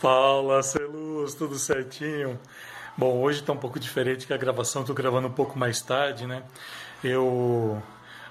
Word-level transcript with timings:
Fala, 0.00 0.62
Celuz, 0.62 1.34
tudo 1.34 1.58
certinho? 1.58 2.40
Bom, 2.96 3.20
hoje 3.20 3.40
está 3.40 3.52
um 3.52 3.58
pouco 3.58 3.78
diferente 3.78 4.26
que 4.26 4.32
a 4.32 4.36
gravação, 4.38 4.80
estou 4.80 4.96
gravando 4.96 5.28
um 5.28 5.32
pouco 5.32 5.58
mais 5.58 5.82
tarde, 5.82 6.26
né? 6.26 6.42
Eu 7.04 7.82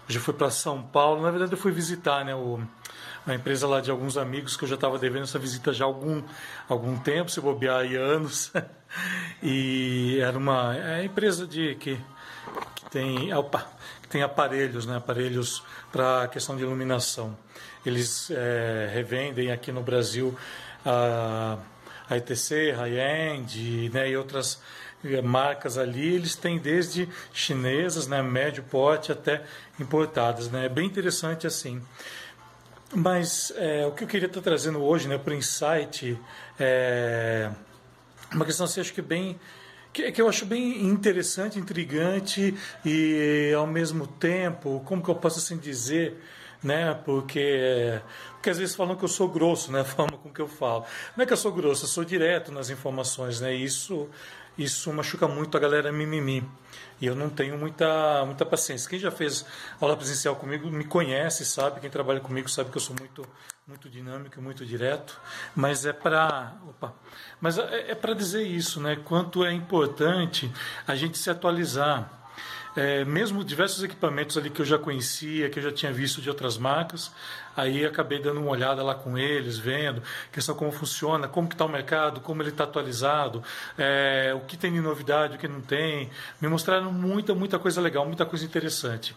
hoje 0.09 0.17
fui 0.17 0.33
para 0.33 0.49
São 0.49 0.81
Paulo, 0.81 1.21
na 1.21 1.29
verdade 1.29 1.51
eu 1.51 1.57
fui 1.59 1.71
visitar, 1.71 2.25
né, 2.25 2.33
o, 2.33 2.59
a 3.23 3.35
empresa 3.35 3.67
lá 3.67 3.81
de 3.81 3.91
alguns 3.91 4.17
amigos 4.17 4.57
que 4.57 4.63
eu 4.63 4.67
já 4.67 4.73
estava 4.73 4.97
devendo 4.97 5.25
essa 5.25 5.37
visita 5.37 5.71
já 5.71 5.85
há 5.85 5.87
algum, 5.87 6.23
algum 6.67 6.97
tempo, 6.97 7.29
se 7.29 7.39
bobear 7.39 7.81
aí 7.81 7.95
anos. 7.95 8.51
e 9.43 10.17
era 10.19 10.35
uma 10.35 10.75
é 10.75 11.03
empresa 11.03 11.45
de 11.45 11.75
que, 11.75 11.99
que 12.73 12.89
tem, 12.89 13.31
opa, 13.31 13.69
que 14.01 14.07
tem 14.07 14.23
aparelhos, 14.23 14.87
né, 14.87 14.97
aparelhos 14.97 15.61
para 15.91 16.27
questão 16.29 16.57
de 16.57 16.63
iluminação. 16.63 17.37
Eles 17.85 18.31
é, 18.31 18.89
revendem 18.91 19.51
aqui 19.51 19.71
no 19.71 19.83
Brasil 19.83 20.35
a, 20.85 21.57
a 22.09 22.17
ETC, 22.17 22.71
High-End 22.71 23.89
né, 23.89 24.09
e 24.09 24.17
outras 24.17 24.61
eh, 25.03 25.21
marcas 25.21 25.77
ali, 25.77 26.15
eles 26.15 26.35
têm 26.35 26.57
desde 26.57 27.07
chinesas, 27.33 28.07
né, 28.07 28.21
médio 28.21 28.63
porte, 28.63 29.11
até 29.11 29.43
importadas. 29.79 30.49
Né, 30.49 30.65
é 30.65 30.69
bem 30.69 30.85
interessante 30.85 31.45
assim. 31.45 31.81
Mas 32.93 33.53
é, 33.55 33.85
o 33.85 33.91
que 33.91 34.03
eu 34.03 34.07
queria 34.07 34.25
estar 34.25 34.41
trazendo 34.41 34.81
hoje 34.81 35.07
né, 35.07 35.17
para 35.17 35.31
o 35.31 35.35
Insight 35.35 36.19
é 36.59 37.51
uma 38.33 38.45
questão 38.45 38.65
assim, 38.65 38.81
acho 38.81 38.93
que 38.93 39.01
bem 39.01 39.39
que, 39.91 40.11
que, 40.11 40.21
eu 40.21 40.29
acho 40.29 40.45
bem 40.45 40.85
interessante, 40.85 41.57
intrigante 41.57 42.55
e 42.85 43.51
ao 43.57 43.65
mesmo 43.65 44.05
tempo, 44.05 44.83
como 44.85 45.01
que 45.01 45.09
eu 45.09 45.15
posso 45.15 45.39
assim 45.39 45.57
dizer, 45.57 46.15
né? 46.63 46.93
Porque, 47.05 48.01
porque 48.33 48.49
às 48.49 48.57
vezes 48.57 48.75
falam 48.75 48.95
que 48.95 49.03
eu 49.03 49.09
sou 49.09 49.29
grosso, 49.29 49.71
né? 49.71 49.81
A 49.81 49.85
forma 49.85 50.17
com 50.17 50.29
que 50.29 50.41
eu 50.41 50.47
falo. 50.47 50.85
Não 51.15 51.23
é 51.23 51.25
que 51.25 51.33
eu 51.33 51.37
sou 51.37 51.51
grosso, 51.51 51.85
eu 51.85 51.89
sou 51.89 52.03
direto 52.03 52.51
nas 52.51 52.69
informações, 52.69 53.39
né? 53.39 53.53
Isso, 53.53 54.09
isso 54.57 54.91
machuca 54.93 55.27
muito 55.27 55.55
a 55.57 55.59
galera 55.59 55.91
mimimi. 55.91 56.43
E 57.01 57.05
eu 57.05 57.15
não 57.15 57.29
tenho 57.29 57.57
muita, 57.57 58.25
muita 58.25 58.45
paciência. 58.45 58.89
Quem 58.89 58.99
já 58.99 59.09
fez 59.09 59.45
aula 59.79 59.95
presencial 59.95 60.35
comigo 60.35 60.69
me 60.69 60.83
conhece, 60.83 61.45
sabe? 61.45 61.79
Quem 61.79 61.89
trabalha 61.89 62.19
comigo 62.19 62.49
sabe 62.49 62.69
que 62.69 62.77
eu 62.77 62.81
sou 62.81 62.95
muito, 62.99 63.25
muito 63.65 63.89
dinâmico, 63.89 64.41
muito 64.41 64.65
direto. 64.65 65.19
Mas 65.55 65.85
é 65.85 65.93
para, 65.93 66.57
mas 67.39 67.57
é, 67.57 67.91
é 67.91 67.95
para 67.95 68.13
dizer 68.13 68.43
isso, 68.43 68.81
né? 68.81 68.97
Quanto 69.05 69.45
é 69.45 69.53
importante 69.53 70.51
a 70.85 70.93
gente 70.93 71.17
se 71.17 71.29
atualizar 71.29 72.18
é, 72.75 73.03
mesmo 73.05 73.43
diversos 73.43 73.83
equipamentos 73.83 74.37
ali 74.37 74.49
que 74.49 74.61
eu 74.61 74.65
já 74.65 74.77
conhecia, 74.77 75.49
que 75.49 75.59
eu 75.59 75.63
já 75.63 75.71
tinha 75.71 75.91
visto 75.91 76.21
de 76.21 76.29
outras 76.29 76.57
marcas, 76.57 77.11
aí 77.55 77.85
acabei 77.85 78.19
dando 78.19 78.39
uma 78.39 78.51
olhada 78.51 78.83
lá 78.83 78.95
com 78.95 79.17
eles, 79.17 79.57
vendo 79.57 80.01
questão 80.31 80.55
como 80.55 80.71
funciona, 80.71 81.27
como 81.27 81.47
que 81.47 81.55
está 81.55 81.65
o 81.65 81.69
mercado, 81.69 82.21
como 82.21 82.41
ele 82.41 82.49
está 82.49 82.63
atualizado, 82.63 83.43
é, 83.77 84.33
o 84.35 84.41
que 84.41 84.55
tem 84.57 84.71
de 84.71 84.79
novidade, 84.79 85.35
o 85.35 85.39
que 85.39 85.47
não 85.47 85.61
tem. 85.61 86.09
Me 86.41 86.47
mostraram 86.47 86.91
muita, 86.91 87.33
muita 87.33 87.59
coisa 87.59 87.81
legal, 87.81 88.05
muita 88.05 88.25
coisa 88.25 88.45
interessante. 88.45 89.15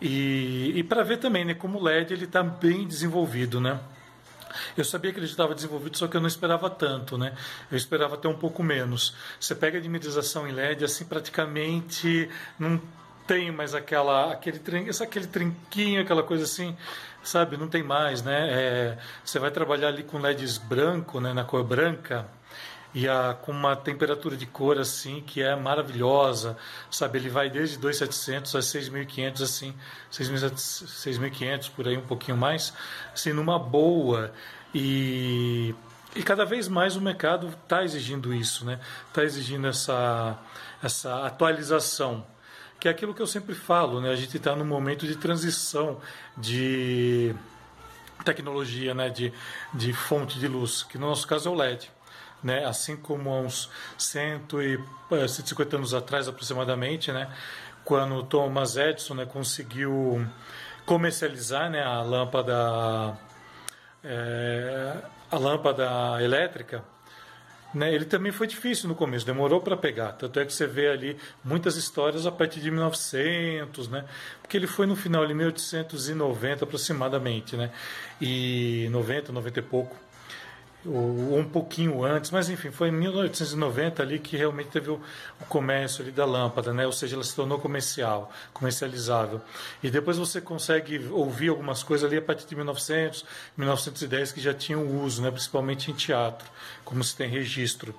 E, 0.00 0.72
e 0.76 0.82
para 0.82 1.02
ver 1.02 1.18
também 1.18 1.44
né, 1.44 1.54
como 1.54 1.78
o 1.78 1.82
LED 1.82 2.12
ele 2.12 2.24
está 2.24 2.42
bem 2.42 2.86
desenvolvido, 2.86 3.60
né? 3.60 3.80
Eu 4.76 4.84
sabia 4.84 5.12
que 5.12 5.18
ele 5.18 5.26
estava 5.26 5.54
desenvolvido, 5.54 5.96
só 5.96 6.06
que 6.06 6.16
eu 6.16 6.20
não 6.20 6.28
esperava 6.28 6.68
tanto, 6.70 7.16
né? 7.16 7.34
Eu 7.70 7.76
esperava 7.76 8.16
ter 8.16 8.28
um 8.28 8.36
pouco 8.36 8.62
menos. 8.62 9.14
Você 9.40 9.54
pega 9.54 9.78
a 9.78 9.80
dimerização 9.80 10.48
em 10.48 10.52
LED, 10.52 10.84
assim, 10.84 11.04
praticamente 11.04 12.28
não 12.58 12.80
tem 13.26 13.52
mais 13.52 13.74
aquela, 13.74 14.32
aquele, 14.32 14.58
aquele 15.02 15.26
trinquinho, 15.26 16.00
aquela 16.00 16.22
coisa 16.22 16.44
assim, 16.44 16.74
sabe? 17.22 17.58
Não 17.58 17.68
tem 17.68 17.82
mais, 17.82 18.22
né? 18.22 18.48
É, 18.50 18.98
você 19.22 19.38
vai 19.38 19.50
trabalhar 19.50 19.88
ali 19.88 20.02
com 20.02 20.18
LEDs 20.18 20.56
branco, 20.56 21.20
né? 21.20 21.34
Na 21.34 21.44
cor 21.44 21.62
branca, 21.62 22.26
e 22.94 23.08
a, 23.08 23.34
com 23.34 23.52
uma 23.52 23.76
temperatura 23.76 24.36
de 24.36 24.46
cor 24.46 24.78
assim 24.78 25.22
que 25.26 25.42
é 25.42 25.54
maravilhosa, 25.54 26.56
sabe? 26.90 27.18
Ele 27.18 27.28
vai 27.28 27.50
desde 27.50 27.78
2.700 27.78 28.54
a 28.54 28.60
6.500 28.60 29.42
assim, 29.42 29.74
6.500 30.10 31.70
por 31.70 31.86
aí 31.86 31.96
um 31.96 32.06
pouquinho 32.06 32.36
mais, 32.36 32.72
assim 33.12 33.32
numa 33.32 33.58
boa 33.58 34.32
e 34.74 35.74
e 36.16 36.22
cada 36.22 36.44
vez 36.44 36.68
mais 36.68 36.96
o 36.96 37.00
mercado 37.00 37.48
está 37.48 37.84
exigindo 37.84 38.32
isso, 38.32 38.64
né? 38.64 38.80
Está 39.08 39.22
exigindo 39.22 39.66
essa 39.68 40.38
essa 40.82 41.26
atualização 41.26 42.24
que 42.80 42.88
é 42.88 42.90
aquilo 42.90 43.12
que 43.12 43.20
eu 43.20 43.26
sempre 43.26 43.54
falo, 43.54 44.00
né? 44.00 44.10
A 44.10 44.16
gente 44.16 44.36
está 44.36 44.54
num 44.56 44.64
momento 44.64 45.06
de 45.06 45.16
transição 45.16 46.00
de 46.36 47.34
tecnologia, 48.24 48.94
né? 48.94 49.10
De, 49.10 49.32
de 49.74 49.92
fonte 49.92 50.38
de 50.38 50.48
luz, 50.48 50.84
que 50.84 50.96
no 50.96 51.08
nosso 51.08 51.26
caso 51.26 51.48
é 51.48 51.52
o 51.52 51.54
LED 51.54 51.90
né? 52.42 52.64
assim 52.64 52.96
como 52.96 53.30
há 53.30 53.40
uns 53.40 53.70
100 53.96 54.42
e, 54.60 55.28
150 55.28 55.74
eh, 55.74 55.78
anos 55.78 55.94
atrás 55.94 56.28
aproximadamente, 56.28 57.12
né? 57.12 57.30
quando 57.88 58.22
Thomas 58.24 58.76
Edison 58.76 59.14
né, 59.14 59.24
conseguiu 59.24 60.26
comercializar 60.84 61.70
né, 61.70 61.82
a 61.82 62.02
lâmpada 62.02 63.18
é, 64.04 64.94
a 65.30 65.38
lâmpada 65.38 66.22
elétrica, 66.22 66.84
né, 67.72 67.94
ele 67.94 68.04
também 68.04 68.30
foi 68.30 68.46
difícil 68.46 68.88
no 68.90 68.94
começo, 68.94 69.24
demorou 69.24 69.62
para 69.62 69.74
pegar. 69.74 70.12
Tanto 70.12 70.38
é 70.38 70.44
que 70.44 70.52
você 70.52 70.66
vê 70.66 70.88
ali 70.88 71.16
muitas 71.42 71.76
histórias 71.76 72.26
a 72.26 72.32
partir 72.32 72.60
de 72.60 72.70
1900, 72.70 73.88
né, 73.88 74.04
porque 74.42 74.56
ele 74.56 74.66
foi 74.66 74.86
no 74.86 74.94
final 74.94 75.26
de 75.26 75.32
1890 75.32 76.64
aproximadamente, 76.64 77.56
né, 77.56 77.70
e 78.20 78.86
90, 78.90 79.32
90 79.32 79.58
e 79.58 79.62
pouco 79.62 79.96
ou 80.86 81.38
um 81.38 81.44
pouquinho 81.44 82.04
antes, 82.04 82.30
mas 82.30 82.48
enfim, 82.48 82.70
foi 82.70 82.88
em 82.88 82.92
1890 82.92 84.02
ali 84.02 84.18
que 84.18 84.36
realmente 84.36 84.68
teve 84.68 84.90
o, 84.90 85.00
comércio 85.48 86.02
ali 86.02 86.12
da 86.12 86.24
lâmpada, 86.24 86.72
né? 86.72 86.86
Ou 86.86 86.92
seja, 86.92 87.16
ela 87.16 87.24
se 87.24 87.34
tornou 87.34 87.58
comercial, 87.58 88.30
comercializável. 88.52 89.40
E 89.82 89.90
depois 89.90 90.16
você 90.16 90.40
consegue 90.40 91.08
ouvir 91.10 91.48
algumas 91.48 91.82
coisas 91.82 92.08
ali 92.08 92.18
a 92.18 92.22
partir 92.22 92.46
de 92.46 92.54
1900, 92.54 93.24
1910 93.56 94.32
que 94.32 94.40
já 94.40 94.54
tinham 94.54 94.86
uso, 94.86 95.22
né? 95.22 95.30
Principalmente 95.30 95.90
em 95.90 95.94
teatro, 95.94 96.48
como 96.84 97.02
se 97.02 97.16
tem 97.16 97.28
registro. 97.28 97.94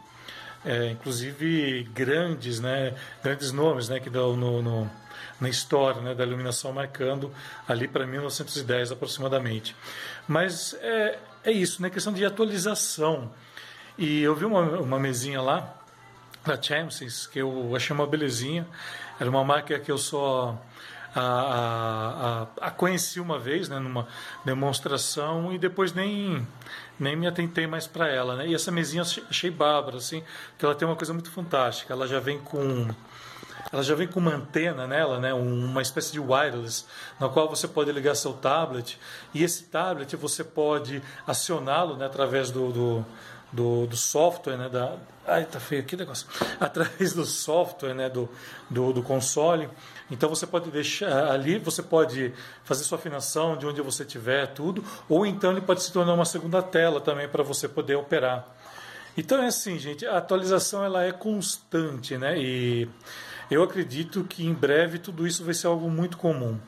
É, 0.63 0.91
inclusive 0.91 1.83
grandes, 1.93 2.59
né? 2.59 2.93
Grandes 3.23 3.51
nomes, 3.51 3.89
né? 3.89 3.99
Que 3.99 4.09
dão 4.09 4.35
no, 4.35 4.61
no 4.61 4.91
na 5.39 5.47
história 5.47 6.01
né, 6.01 6.13
da 6.13 6.25
iluminação 6.25 6.71
marcando 6.73 7.33
ali 7.67 7.87
para 7.87 8.05
1910 8.05 8.91
aproximadamente. 8.91 9.75
Mas 10.27 10.73
é, 10.81 11.17
é 11.43 11.51
isso, 11.51 11.81
né? 11.81 11.89
Questão 11.89 12.13
de 12.13 12.25
atualização. 12.25 13.31
E 13.97 14.21
eu 14.21 14.35
vi 14.35 14.45
uma, 14.45 14.61
uma 14.79 14.99
mesinha 14.99 15.41
lá, 15.41 15.75
da 16.45 16.61
Champions, 16.61 17.27
que 17.27 17.39
eu 17.39 17.75
achei 17.75 17.93
uma 17.93 18.07
belezinha. 18.07 18.65
Era 19.19 19.29
uma 19.29 19.43
marca 19.43 19.77
que 19.79 19.91
eu 19.91 19.97
só 19.97 20.57
a, 21.15 22.47
a, 22.61 22.67
a, 22.67 22.71
conheci 22.71 23.19
uma 23.19 23.37
vez, 23.37 23.67
né, 23.67 23.79
numa 23.79 24.07
demonstração, 24.45 25.51
e 25.51 25.57
depois 25.57 25.93
nem, 25.93 26.47
nem 26.99 27.15
me 27.15 27.27
atentei 27.27 27.67
mais 27.67 27.87
para 27.87 28.07
ela. 28.07 28.35
Né? 28.35 28.47
E 28.47 28.55
essa 28.55 28.71
mesinha 28.71 29.03
achei 29.03 29.49
bárbara, 29.49 29.97
assim, 29.97 30.23
que 30.57 30.65
ela 30.65 30.75
tem 30.75 30.87
uma 30.87 30.95
coisa 30.95 31.13
muito 31.13 31.31
fantástica. 31.31 31.93
Ela 31.93 32.07
já 32.07 32.19
vem 32.19 32.39
com 32.39 32.87
ela 33.71 33.83
já 33.83 33.93
vem 33.93 34.07
com 34.07 34.19
uma 34.19 34.35
antena 34.35 34.87
nela, 34.87 35.19
né, 35.19 35.33
uma 35.33 35.81
espécie 35.81 36.11
de 36.11 36.19
wireless, 36.19 36.85
na 37.19 37.29
qual 37.29 37.47
você 37.47 37.67
pode 37.67 37.91
ligar 37.91 38.15
seu 38.15 38.33
tablet 38.33 38.99
e 39.33 39.43
esse 39.43 39.63
tablet 39.65 40.15
você 40.15 40.43
pode 40.43 41.01
acioná-lo 41.25 41.95
né, 41.95 42.05
através 42.05 42.49
do, 42.49 42.71
do, 42.71 43.05
do, 43.51 43.87
do, 43.87 43.95
software, 43.95 44.57
né, 44.57 44.69
da, 44.69 44.95
ai 45.27 45.45
tá 45.45 45.59
feio 45.59 45.81
aqui 45.81 45.95
negócio, 45.95 46.27
através 46.59 47.13
do 47.13 47.25
software, 47.25 47.93
né, 47.93 48.09
do, 48.09 48.27
do, 48.69 48.91
do 48.91 49.03
console. 49.03 49.69
Então 50.09 50.27
você 50.27 50.47
pode 50.47 50.71
deixar 50.71 51.31
ali, 51.31 51.59
você 51.59 51.83
pode 51.83 52.33
fazer 52.63 52.83
sua 52.83 52.97
afinação 52.97 53.55
de 53.55 53.67
onde 53.67 53.81
você 53.81 54.01
estiver, 54.01 54.47
tudo, 54.47 54.83
ou 55.07 55.27
então 55.27 55.51
ele 55.51 55.61
pode 55.61 55.83
se 55.83 55.93
tornar 55.93 56.13
uma 56.13 56.25
segunda 56.25 56.63
tela 56.63 56.99
também 56.99 57.29
para 57.29 57.43
você 57.43 57.67
poder 57.67 57.95
operar. 57.95 58.47
Então 59.15 59.43
é 59.43 59.47
assim, 59.47 59.77
gente, 59.77 60.05
a 60.07 60.17
atualização 60.17 60.83
ela 60.83 61.03
é 61.03 61.11
constante, 61.11 62.17
né? 62.17 62.39
E 62.39 62.87
eu 63.49 63.63
acredito 63.63 64.23
que 64.23 64.45
em 64.45 64.53
breve 64.53 64.99
tudo 64.99 65.25
isso 65.25 65.43
vai 65.43 65.53
ser 65.53 65.67
algo 65.67 65.89
muito 65.89 66.17
comum. 66.17 66.59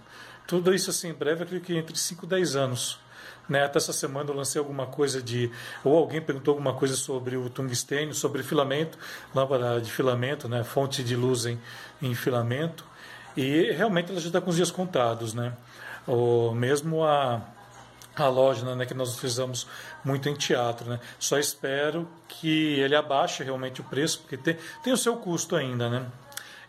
Tudo 0.48 0.74
isso 0.74 0.90
assim, 0.90 1.10
em 1.10 1.14
breve, 1.14 1.44
acredito 1.44 1.66
que 1.66 1.78
entre 1.78 1.98
5 1.98 2.26
e 2.26 2.28
10 2.28 2.56
anos. 2.56 3.00
Né? 3.48 3.64
Até 3.64 3.78
essa 3.78 3.94
semana 3.94 4.30
eu 4.30 4.36
lancei 4.36 4.60
alguma 4.60 4.86
coisa 4.86 5.22
de. 5.22 5.52
Ou 5.84 5.98
alguém 5.98 6.22
perguntou 6.22 6.54
alguma 6.54 6.74
coisa 6.74 6.96
sobre 6.96 7.36
o 7.36 7.50
tungstênio, 7.50 8.14
sobre 8.14 8.44
filamento, 8.44 8.98
lâmpada 9.34 9.80
de 9.82 9.92
filamento, 9.92 10.48
né? 10.48 10.64
fonte 10.64 11.04
de 11.04 11.16
luz 11.16 11.46
em, 11.46 11.60
em 12.02 12.16
filamento. 12.16 12.86
E 13.36 13.72
realmente 13.72 14.12
ela 14.12 14.20
já 14.20 14.28
está 14.28 14.42
com 14.42 14.50
os 14.50 14.56
dias 14.56 14.72
contados. 14.72 15.34
Né? 15.34 15.54
Ou 16.08 16.54
mesmo 16.54 17.04
a, 17.04 17.42
a 18.16 18.28
loja 18.28 18.76
né, 18.76 18.86
que 18.86 18.94
nós 18.94 19.14
utilizamos 19.14 19.68
muito 20.04 20.28
em 20.30 20.36
teatro. 20.36 20.90
Né? 20.90 21.00
Só 21.20 21.38
espero 21.38 22.08
que 22.28 22.80
ele 22.80 22.96
abaixe 22.96 23.44
realmente 23.44 23.82
o 23.82 23.84
preço, 23.84 24.20
porque 24.20 24.38
tem, 24.38 24.58
tem 24.84 24.94
o 24.94 24.98
seu 24.98 25.16
custo 25.18 25.56
ainda. 25.56 25.90
Né? 25.90 26.06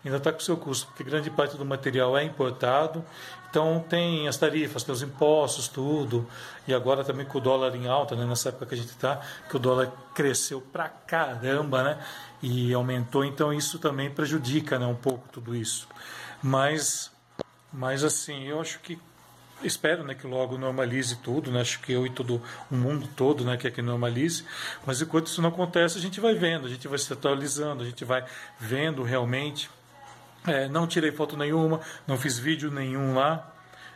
Ainda 0.05 0.19
está 0.19 0.33
com 0.33 0.41
seu 0.41 0.57
custo, 0.57 0.87
porque 0.87 1.05
grande 1.05 1.31
parte 1.31 1.57
do 1.57 1.65
material 1.65 2.17
é 2.17 2.25
importado. 2.25 3.05
Então 3.49 3.85
tem 3.87 4.27
as 4.27 4.37
tarifas, 4.39 4.83
tem 4.83 4.95
os 4.95 5.03
impostos, 5.03 5.69
tudo. 5.69 6.27
E 6.67 6.73
agora 6.73 7.05
também 7.05 7.27
com 7.27 7.39
o 7.39 7.41
dólar 7.41 7.77
em 7.77 7.87
alta, 7.87 8.17
né? 8.17 8.25
nessa 8.25 8.49
época 8.49 8.67
que 8.67 8.75
a 8.75 8.79
gente 8.79 8.89
está, 8.89 9.21
que 9.49 9.57
o 9.57 9.59
dólar 9.59 9.93
cresceu 10.15 10.61
pra 10.61 10.89
caramba, 10.89 11.83
né? 11.83 11.99
E 12.43 12.73
aumentou, 12.73 13.25
então 13.25 13.53
isso 13.53 13.79
também 13.79 14.11
prejudica 14.11 14.79
né, 14.79 14.87
um 14.87 14.95
pouco 14.95 15.29
tudo 15.29 15.55
isso. 15.55 15.87
Mas, 16.43 17.13
mas 17.73 18.03
assim, 18.03 18.45
eu 18.45 18.61
acho 18.61 18.81
que 18.81 18.99
espero 19.63 20.03
né, 20.03 20.15
que 20.15 20.27
logo 20.27 20.59
normalize 20.59 21.17
tudo, 21.17 21.51
né? 21.51 21.61
acho 21.61 21.79
que 21.81 21.93
eu 21.93 22.07
e 22.07 22.11
todo 22.11 22.43
o 22.71 22.75
mundo 22.75 23.09
todo 23.15 23.45
né, 23.45 23.57
quer 23.57 23.71
que 23.71 23.83
normalize, 23.83 24.45
mas 24.87 25.01
enquanto 25.01 25.27
isso 25.27 25.41
não 25.41 25.51
acontece, 25.51 25.99
a 25.99 26.01
gente 26.01 26.21
vai 26.21 26.35
vendo, 26.35 26.67
a 26.67 26.71
gente 26.71 26.89
vai 26.89 26.99
se 26.99 27.13
atualizando, 27.13 27.83
a 27.83 27.87
gente 27.87 28.05
vai 28.05 28.25
vendo 28.59 29.03
realmente. 29.03 29.71
É, 30.47 30.69
não 30.69 30.87
tirei 30.87 31.13
foto 31.13 31.37
nenhuma, 31.37 31.81
não 32.07 32.17
fiz 32.17 32.39
vídeo 32.39 32.71
nenhum 32.71 33.15
lá. 33.15 33.49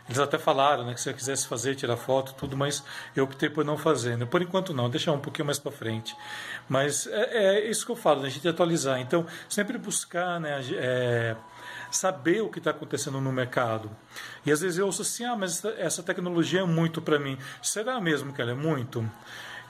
Eles 0.09 0.21
até 0.21 0.39
falaram 0.39 0.85
né, 0.85 0.95
que 0.95 1.01
se 1.01 1.11
eu 1.11 1.15
quisesse 1.15 1.49
fazer, 1.49 1.75
tirar 1.75 1.97
foto, 1.97 2.33
tudo, 2.35 2.57
mas 2.57 2.85
eu 3.15 3.25
optei 3.25 3.51
por 3.51 3.65
não 3.65 3.77
fazer. 3.77 4.17
Né? 4.17 4.25
Por 4.25 4.41
enquanto 4.41 4.73
não, 4.73 4.89
deixar 4.89 5.11
um 5.13 5.19
pouquinho 5.19 5.47
mais 5.47 5.59
para 5.59 5.73
frente. 5.73 6.17
Mas 6.69 7.09
é, 7.09 7.59
é, 7.59 7.71
isso 7.71 7.85
que 7.85 7.91
eu 7.91 7.97
falo, 7.97 8.21
né, 8.21 8.29
a 8.29 8.31
gente 8.31 8.47
atualizar. 8.47 9.01
Então, 9.01 9.27
sempre 9.49 9.77
buscar 9.77 10.39
né, 10.39 10.61
é, 10.75 11.35
saber 11.91 12.41
o 12.41 12.49
que 12.49 12.59
está 12.59 12.71
acontecendo 12.71 13.21
no 13.21 13.33
mercado. 13.33 13.91
E 14.45 14.53
às 14.53 14.61
vezes 14.61 14.79
eu 14.79 14.87
ouço 14.87 15.03
assim, 15.03 15.25
ah, 15.25 15.35
mas 15.35 15.65
essa 15.65 16.05
tecnologia 16.05 16.61
é 16.61 16.65
muito 16.65 17.03
para 17.03 17.19
mim. 17.19 17.37
Será 17.61 18.01
mesmo 18.01 18.33
que 18.33 18.41
ela 18.41 18.53
é 18.53 18.55
muito? 18.55 19.05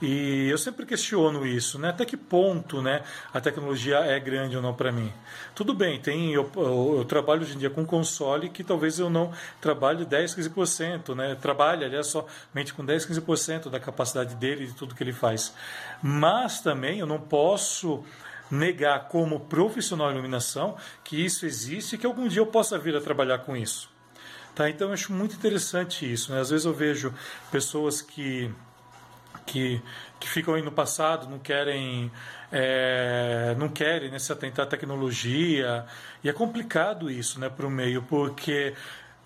E 0.01 0.47
eu 0.49 0.57
sempre 0.57 0.85
questiono 0.85 1.45
isso, 1.45 1.79
né? 1.79 1.89
Até 1.89 2.05
que 2.05 2.15
ponto, 2.15 2.81
né, 2.81 3.03
a 3.33 3.41
tecnologia 3.41 3.97
é 3.97 4.19
grande 4.19 4.55
ou 4.55 4.61
não 4.61 4.73
para 4.73 4.91
mim? 4.91 5.11
Tudo 5.55 5.73
bem, 5.73 5.99
tem 5.99 6.33
eu, 6.33 6.49
eu, 6.55 6.97
eu, 6.99 7.05
trabalho 7.05 7.41
hoje 7.41 7.55
em 7.55 7.57
dia 7.57 7.69
com 7.69 7.83
console 7.85 8.49
que 8.49 8.63
talvez 8.63 8.99
eu 8.99 9.09
não 9.09 9.31
trabalhe 9.59 10.05
10, 10.05 10.35
15%, 10.35 11.15
né? 11.15 11.35
Trabalhe, 11.41 11.83
aliás, 11.83 12.07
somente 12.07 12.73
com 12.73 12.85
10, 12.85 13.07
15% 13.07 13.69
da 13.69 13.79
capacidade 13.79 14.35
dele 14.35 14.65
e 14.65 14.67
de 14.67 14.73
tudo 14.73 14.93
que 14.93 15.03
ele 15.03 15.13
faz. 15.13 15.53
Mas 16.01 16.61
também 16.61 16.99
eu 16.99 17.07
não 17.07 17.19
posso 17.19 18.03
negar 18.51 19.07
como 19.07 19.41
profissional 19.41 20.07
de 20.07 20.13
iluminação 20.13 20.77
que 21.03 21.23
isso 21.23 21.45
existe 21.45 21.95
e 21.95 21.97
que 21.97 22.05
algum 22.05 22.27
dia 22.27 22.41
eu 22.41 22.47
possa 22.47 22.77
vir 22.77 22.95
a 22.95 23.01
trabalhar 23.01 23.39
com 23.39 23.55
isso. 23.55 23.89
Tá? 24.55 24.69
Então 24.69 24.87
eu 24.87 24.93
acho 24.93 25.13
muito 25.13 25.35
interessante 25.35 26.11
isso. 26.11 26.31
Né? 26.31 26.39
Às 26.39 26.49
vezes 26.49 26.65
eu 26.65 26.73
vejo 26.73 27.13
pessoas 27.51 28.01
que, 28.01 28.51
que, 29.47 29.81
que 30.19 30.29
ficam 30.29 30.53
aí 30.53 30.61
no 30.61 30.71
passado, 30.71 31.27
não 31.27 31.39
querem, 31.39 32.11
é, 32.51 33.55
não 33.57 33.69
querem 33.69 34.11
né, 34.11 34.19
se 34.19 34.31
atentar 34.31 34.67
à 34.67 34.69
tecnologia. 34.69 35.85
E 36.23 36.29
é 36.29 36.33
complicado 36.33 37.09
isso 37.09 37.39
né, 37.39 37.49
para 37.49 37.65
o 37.65 37.71
meio, 37.71 38.03
porque 38.03 38.75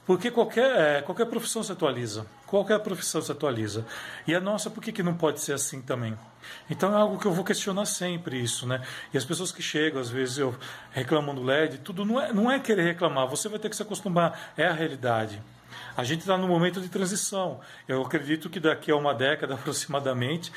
porque 0.05 0.31
qualquer, 0.31 0.97
é, 0.97 1.01
qualquer 1.01 1.25
profissão 1.25 1.63
se 1.63 1.71
atualiza. 1.71 2.25
Qualquer 2.47 2.79
profissão 2.79 3.21
se 3.21 3.31
atualiza. 3.31 3.85
E 4.27 4.33
a 4.35 4.41
nossa, 4.41 4.69
por 4.69 4.83
que, 4.83 4.91
que 4.91 5.03
não 5.03 5.13
pode 5.13 5.39
ser 5.39 5.53
assim 5.53 5.81
também? 5.81 6.17
Então 6.69 6.91
é 6.91 6.99
algo 6.99 7.17
que 7.19 7.25
eu 7.25 7.31
vou 7.31 7.45
questionar 7.45 7.85
sempre 7.85 8.41
isso, 8.41 8.67
né? 8.67 8.81
E 9.13 9.17
as 9.17 9.23
pessoas 9.23 9.51
que 9.51 9.61
chegam, 9.61 10.01
às 10.01 10.09
vezes, 10.09 10.37
eu 10.37 10.55
reclamam 10.91 11.35
do 11.35 11.43
LED, 11.43 11.77
tudo 11.77 12.03
não 12.03 12.19
é, 12.19 12.33
não 12.33 12.51
é 12.51 12.59
querer 12.59 12.83
reclamar, 12.83 13.27
você 13.27 13.47
vai 13.47 13.59
ter 13.59 13.69
que 13.69 13.75
se 13.75 13.83
acostumar, 13.83 14.53
é 14.57 14.65
a 14.65 14.73
realidade. 14.73 15.41
A 15.95 16.03
gente 16.03 16.21
está 16.21 16.37
num 16.37 16.47
momento 16.47 16.81
de 16.81 16.89
transição. 16.89 17.59
Eu 17.87 18.01
acredito 18.01 18.49
que 18.49 18.59
daqui 18.59 18.91
a 18.91 18.95
uma 18.95 19.13
década 19.13 19.53
aproximadamente, 19.55 20.51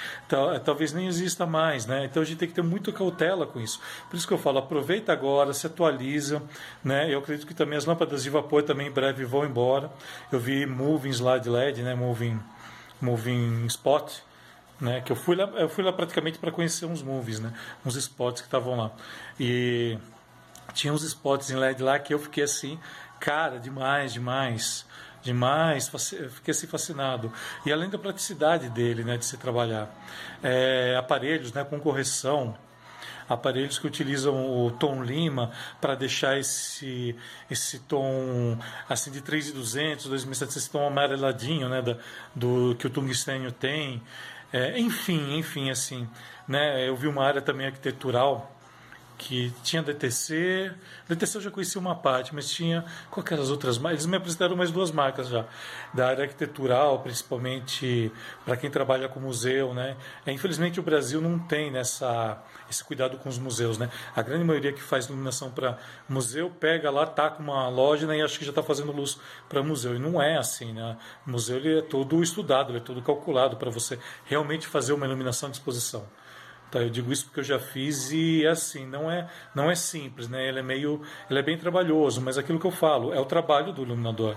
talvez 0.64 0.92
nem 0.92 1.06
exista 1.06 1.46
mais, 1.46 1.86
né? 1.86 2.04
Então 2.04 2.22
a 2.22 2.26
gente 2.26 2.38
tem 2.38 2.48
que 2.48 2.54
ter 2.54 2.62
muita 2.62 2.92
cautela 2.92 3.46
com 3.46 3.60
isso. 3.60 3.80
Por 4.08 4.16
isso 4.16 4.26
que 4.26 4.32
eu 4.32 4.38
falo, 4.38 4.58
aproveita 4.58 5.12
agora, 5.12 5.52
se 5.52 5.66
atualiza, 5.66 6.42
né? 6.82 7.12
Eu 7.12 7.18
acredito 7.18 7.46
que 7.46 7.54
também 7.54 7.76
as 7.76 7.84
lâmpadas 7.84 8.22
de 8.22 8.30
vapor 8.30 8.62
também 8.62 8.88
em 8.88 8.92
breve 8.92 9.24
vão 9.24 9.44
embora. 9.44 9.90
Eu 10.30 10.38
vi 10.38 10.66
moving 10.66 11.20
lá 11.20 11.38
de 11.38 11.48
LED, 11.48 11.82
né? 11.82 11.94
Moving, 11.94 12.40
moving 13.00 13.66
spot. 13.66 14.12
Né, 14.80 15.00
que 15.00 15.12
eu 15.12 15.16
fui 15.16 15.36
lá, 15.36 15.44
eu 15.54 15.68
fui 15.68 15.84
lá 15.84 15.92
praticamente 15.92 16.36
para 16.36 16.50
conhecer 16.50 16.84
uns 16.84 17.00
movies, 17.00 17.38
né, 17.38 17.54
uns 17.86 17.94
spots 17.94 18.42
que 18.42 18.48
estavam 18.48 18.76
lá. 18.76 18.90
E 19.38 19.96
tinha 20.74 20.92
uns 20.92 21.04
spots 21.04 21.50
em 21.50 21.56
LED 21.56 21.82
lá 21.82 21.98
que 21.98 22.12
eu 22.12 22.18
fiquei 22.18 22.42
assim, 22.42 22.78
cara, 23.24 23.58
demais, 23.58 24.12
demais 24.12 24.86
demais, 25.22 25.90
fiquei 26.34 26.52
assim 26.52 26.66
fascinado. 26.66 27.32
E 27.64 27.72
além 27.72 27.88
da 27.88 27.98
praticidade 27.98 28.68
dele, 28.68 29.02
né, 29.02 29.16
de 29.16 29.24
se 29.24 29.38
trabalhar, 29.38 29.90
é, 30.42 30.94
aparelhos, 30.98 31.50
né, 31.50 31.64
com 31.64 31.80
correção, 31.80 32.54
aparelhos 33.26 33.78
que 33.78 33.86
utilizam 33.86 34.34
o 34.66 34.70
tom 34.72 35.02
lima 35.02 35.50
para 35.80 35.94
deixar 35.94 36.38
esse 36.38 37.16
esse 37.50 37.78
tom 37.78 38.58
assim 38.86 39.10
de 39.10 39.22
3200, 39.22 40.08
2700, 40.08 40.56
esse 40.56 40.70
tom 40.70 40.86
amareladinho, 40.86 41.70
né, 41.70 41.80
da, 41.80 41.96
do 42.34 42.76
que 42.78 42.86
o 42.86 42.90
tungstênio 42.90 43.50
tem. 43.50 44.02
É, 44.52 44.78
enfim, 44.78 45.38
enfim, 45.38 45.70
assim, 45.70 46.06
né, 46.46 46.86
eu 46.86 46.94
vi 46.94 47.08
uma 47.08 47.24
área 47.24 47.40
também 47.40 47.66
arquitetural 47.66 48.53
que 49.24 49.50
tinha 49.62 49.82
DTC. 49.82 50.70
DTC 51.08 51.38
eu 51.38 51.40
já 51.40 51.50
conhecia 51.50 51.80
uma 51.80 51.94
parte, 51.94 52.34
mas 52.34 52.50
tinha 52.50 52.84
qualquer 53.10 53.38
as 53.38 53.50
outras 53.50 53.78
marcas. 53.78 54.00
Eles 54.00 54.06
me 54.06 54.18
apresentaram 54.18 54.54
mais 54.54 54.70
duas 54.70 54.90
marcas 54.90 55.28
já, 55.28 55.46
da 55.94 56.08
área 56.08 56.24
arquitetural, 56.24 57.00
principalmente 57.00 58.12
para 58.44 58.54
quem 58.54 58.70
trabalha 58.70 59.08
com 59.08 59.18
museu, 59.18 59.72
né? 59.72 59.96
É, 60.26 60.32
infelizmente 60.32 60.78
o 60.78 60.82
Brasil 60.82 61.22
não 61.22 61.38
tem 61.38 61.70
nessa 61.70 62.42
esse 62.68 62.84
cuidado 62.84 63.16
com 63.16 63.28
os 63.28 63.38
museus, 63.38 63.78
né? 63.78 63.88
A 64.14 64.20
grande 64.20 64.44
maioria 64.44 64.72
que 64.72 64.82
faz 64.82 65.06
iluminação 65.06 65.50
para 65.50 65.78
museu 66.06 66.50
pega 66.50 66.90
lá, 66.90 67.06
tá 67.06 67.30
com 67.30 67.42
uma 67.42 67.68
loja 67.68 68.06
né, 68.06 68.18
e 68.18 68.22
acha 68.22 68.38
que 68.38 68.44
já 68.44 68.50
está 68.50 68.62
fazendo 68.62 68.92
luz 68.92 69.18
para 69.48 69.62
museu. 69.62 69.96
E 69.96 69.98
não 69.98 70.20
é 70.20 70.36
assim, 70.36 70.72
né? 70.72 70.98
O 71.26 71.30
museu 71.30 71.56
ele 71.56 71.78
é 71.78 71.82
todo 71.82 72.22
estudado, 72.22 72.70
ele 72.70 72.78
é 72.78 72.82
todo 72.82 73.00
calculado 73.00 73.56
para 73.56 73.70
você 73.70 73.98
realmente 74.26 74.66
fazer 74.66 74.92
uma 74.92 75.06
iluminação 75.06 75.48
de 75.48 75.56
exposição. 75.56 76.04
Tá, 76.74 76.80
eu 76.80 76.90
digo 76.90 77.12
isso 77.12 77.26
porque 77.26 77.38
eu 77.38 77.44
já 77.44 77.60
fiz 77.60 78.10
e 78.10 78.44
assim, 78.44 78.84
não 78.84 79.08
é, 79.08 79.28
não 79.54 79.70
é 79.70 79.76
simples, 79.76 80.28
né? 80.28 80.48
Ele 80.48 80.58
é 80.58 80.62
meio, 80.62 81.02
ele 81.30 81.38
é 81.38 81.42
bem 81.42 81.56
trabalhoso, 81.56 82.20
mas 82.20 82.36
aquilo 82.36 82.58
que 82.58 82.66
eu 82.66 82.72
falo, 82.72 83.14
é 83.14 83.20
o 83.20 83.24
trabalho 83.24 83.72
do 83.72 83.82
iluminador. 83.82 84.36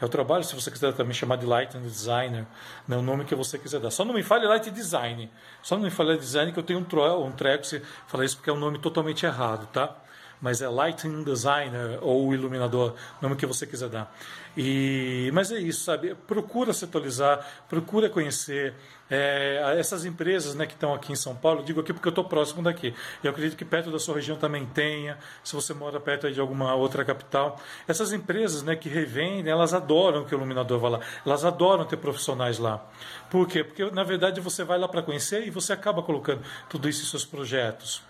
É 0.00 0.04
o 0.04 0.08
trabalho, 0.08 0.42
se 0.42 0.52
você 0.52 0.68
quiser 0.68 0.92
também 0.94 1.14
chamar 1.14 1.36
de 1.36 1.46
lighting 1.46 1.80
designer, 1.82 2.44
né, 2.88 2.96
o 2.96 3.02
nome 3.02 3.24
que 3.24 3.36
você 3.36 3.56
quiser 3.56 3.78
dar. 3.78 3.92
Só 3.92 4.04
não 4.04 4.12
me 4.12 4.24
fale 4.24 4.48
light 4.48 4.68
design. 4.68 5.30
Só 5.62 5.76
não 5.76 5.84
me 5.84 5.90
fale 5.90 6.16
design 6.16 6.50
que 6.50 6.58
eu 6.58 6.64
tenho 6.64 6.80
um, 6.80 6.84
tro, 6.84 7.24
um 7.24 7.30
treco 7.30 7.64
se 7.64 7.80
falar 8.08 8.24
isso 8.24 8.36
porque 8.36 8.50
é 8.50 8.52
um 8.52 8.58
nome 8.58 8.80
totalmente 8.80 9.24
errado, 9.24 9.68
tá? 9.68 9.96
Mas 10.40 10.60
é 10.60 10.68
lighting 10.68 11.24
designer 11.24 11.98
ou 12.02 12.32
iluminador, 12.34 12.94
nome 13.20 13.36
que 13.36 13.46
você 13.46 13.66
quiser 13.66 13.88
dar. 13.88 14.14
E, 14.56 15.30
mas 15.34 15.52
é 15.52 15.58
isso, 15.58 15.84
sabe? 15.84 16.14
Procura 16.26 16.72
se 16.72 16.84
atualizar, 16.84 17.46
procura 17.68 18.08
conhecer 18.08 18.74
é, 19.10 19.76
essas 19.78 20.06
empresas 20.06 20.54
né, 20.54 20.66
que 20.66 20.72
estão 20.72 20.94
aqui 20.94 21.12
em 21.12 21.16
São 21.16 21.36
Paulo. 21.36 21.62
Digo 21.62 21.80
aqui 21.80 21.92
porque 21.92 22.08
eu 22.08 22.10
estou 22.10 22.24
próximo 22.24 22.62
daqui. 22.62 22.94
Eu 23.22 23.30
acredito 23.30 23.56
que 23.56 23.64
perto 23.64 23.90
da 23.90 23.98
sua 23.98 24.14
região 24.14 24.36
também 24.36 24.64
tenha, 24.64 25.18
se 25.44 25.54
você 25.54 25.74
mora 25.74 26.00
perto 26.00 26.30
de 26.30 26.40
alguma 26.40 26.74
outra 26.74 27.04
capital. 27.04 27.60
Essas 27.86 28.12
empresas 28.12 28.62
né, 28.62 28.74
que 28.74 28.88
revendem, 28.88 29.52
elas 29.52 29.74
adoram 29.74 30.24
que 30.24 30.34
o 30.34 30.38
iluminador 30.38 30.78
vá 30.78 30.88
lá. 30.88 31.00
Elas 31.24 31.44
adoram 31.44 31.84
ter 31.84 31.98
profissionais 31.98 32.58
lá. 32.58 32.82
Por 33.30 33.46
quê? 33.46 33.62
Porque 33.62 33.90
na 33.90 34.04
verdade 34.04 34.40
você 34.40 34.64
vai 34.64 34.78
lá 34.78 34.88
para 34.88 35.02
conhecer 35.02 35.46
e 35.46 35.50
você 35.50 35.74
acaba 35.74 36.02
colocando 36.02 36.42
tudo 36.68 36.88
isso 36.88 37.02
em 37.02 37.06
seus 37.06 37.26
projetos. 37.26 38.02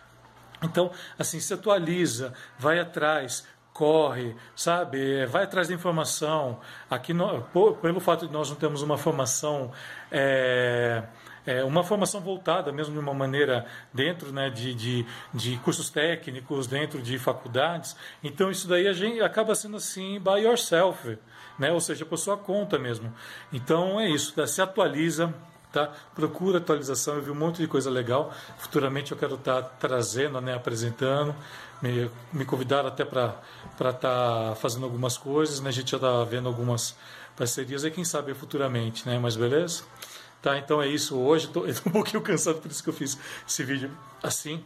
Então, 0.66 0.90
assim, 1.18 1.40
se 1.40 1.54
atualiza, 1.54 2.34
vai 2.58 2.78
atrás, 2.78 3.46
corre, 3.76 4.34
sabe? 4.54 5.26
Vai 5.26 5.44
atrás 5.44 5.68
da 5.68 5.74
informação. 5.74 6.58
Aqui, 6.88 7.12
no, 7.12 7.42
por, 7.52 7.76
pelo 7.76 8.00
fato 8.00 8.26
de 8.26 8.32
nós 8.32 8.48
não 8.48 8.56
termos 8.56 8.80
uma 8.80 8.96
formação, 8.96 9.70
é, 10.10 11.02
é, 11.44 11.62
uma 11.62 11.84
formação 11.84 12.22
voltada 12.22 12.72
mesmo 12.72 12.94
de 12.94 12.98
uma 12.98 13.12
maneira 13.12 13.66
dentro 13.92 14.32
né, 14.32 14.48
de, 14.48 14.74
de, 14.74 15.06
de, 15.32 15.58
cursos 15.58 15.90
técnicos, 15.90 16.66
dentro 16.66 17.02
de 17.02 17.18
faculdades, 17.18 17.94
então 18.24 18.50
isso 18.50 18.66
daí 18.66 18.88
a 18.88 18.94
gente 18.94 19.20
acaba 19.20 19.54
sendo 19.54 19.76
assim 19.76 20.18
by 20.18 20.40
yourself, 20.42 21.18
né? 21.58 21.70
ou 21.70 21.80
seja, 21.80 22.06
por 22.06 22.16
sua 22.16 22.36
conta 22.36 22.78
mesmo. 22.78 23.12
Então 23.52 24.00
é 24.00 24.08
isso, 24.08 24.34
tá? 24.34 24.46
se 24.46 24.62
atualiza, 24.62 25.32
Tá? 25.76 25.92
Procura 26.14 26.56
atualização, 26.56 27.16
eu 27.16 27.20
vi 27.20 27.30
um 27.30 27.34
monte 27.34 27.58
de 27.58 27.66
coisa 27.68 27.90
legal. 27.90 28.32
Futuramente 28.56 29.12
eu 29.12 29.18
quero 29.18 29.34
estar 29.34 29.60
tá 29.60 29.68
trazendo, 29.78 30.40
né, 30.40 30.54
apresentando. 30.54 31.36
Me, 31.82 32.10
me 32.32 32.46
convidaram 32.46 32.88
até 32.88 33.04
para 33.04 33.42
estar 33.78 33.98
tá 34.00 34.54
fazendo 34.58 34.84
algumas 34.84 35.18
coisas, 35.18 35.60
né? 35.60 35.68
A 35.68 35.72
gente 35.72 35.90
já 35.90 35.98
está 35.98 36.24
vendo 36.24 36.48
algumas 36.48 36.96
parcerias 37.36 37.84
e 37.84 37.90
quem 37.90 38.06
sabe 38.06 38.32
futuramente, 38.32 39.06
né? 39.06 39.18
Mas 39.18 39.36
beleza? 39.36 39.82
Tá, 40.40 40.56
então 40.56 40.80
é 40.80 40.88
isso. 40.88 41.14
Hoje 41.14 41.44
estou 41.44 41.66
um 41.84 41.90
pouquinho 41.90 42.22
cansado, 42.22 42.58
por 42.58 42.70
isso 42.70 42.82
que 42.82 42.88
eu 42.88 42.94
fiz 42.94 43.18
esse 43.46 43.62
vídeo 43.62 43.90
assim. 44.22 44.64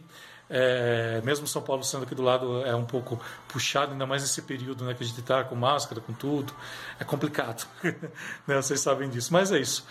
É, 0.53 1.21
mesmo 1.23 1.47
São 1.47 1.61
Paulo 1.61 1.81
sendo 1.81 2.03
aqui 2.03 2.13
do 2.13 2.21
lado 2.21 2.65
é 2.65 2.75
um 2.75 2.83
pouco 2.83 3.17
puxado, 3.47 3.93
ainda 3.93 4.05
mais 4.05 4.21
nesse 4.21 4.41
período 4.41 4.83
né, 4.83 4.93
que 4.93 5.01
a 5.01 5.07
gente 5.07 5.21
está 5.21 5.45
com 5.45 5.55
máscara, 5.55 6.01
com 6.01 6.11
tudo, 6.11 6.53
é 6.99 7.05
complicado. 7.05 7.65
né, 8.45 8.61
vocês 8.61 8.81
sabem 8.81 9.09
disso. 9.09 9.31
Mas 9.31 9.51
é 9.51 9.59
isso. 9.59 9.85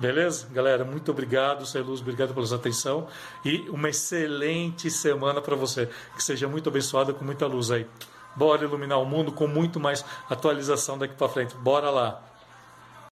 Beleza? 0.00 0.48
Galera, 0.52 0.84
muito 0.84 1.10
obrigado, 1.10 1.66
Sei 1.66 1.82
Luz, 1.82 2.00
obrigado 2.00 2.32
pela 2.32 2.46
sua 2.46 2.56
atenção 2.56 3.06
e 3.44 3.68
uma 3.68 3.90
excelente 3.90 4.90
semana 4.90 5.42
para 5.42 5.54
você. 5.54 5.88
Que 6.16 6.24
seja 6.24 6.48
muito 6.48 6.70
abençoada 6.70 7.12
com 7.12 7.24
muita 7.24 7.46
luz 7.46 7.70
aí. 7.70 7.86
Bora 8.34 8.64
iluminar 8.64 8.98
o 9.00 9.04
mundo 9.04 9.32
com 9.32 9.46
muito 9.46 9.78
mais 9.78 10.04
atualização 10.30 10.96
daqui 10.96 11.14
para 11.14 11.28
frente. 11.28 11.54
Bora 11.56 11.90
lá. 11.90 12.29